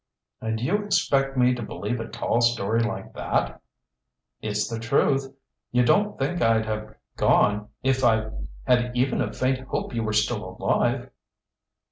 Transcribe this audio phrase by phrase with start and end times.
[0.41, 3.61] "And you expect me to believe a tall story like that?"
[4.41, 5.31] "It's the truth.
[5.71, 8.31] You don't think I'd have gone if I'd
[8.65, 11.11] had even a faint hope you were still alive?"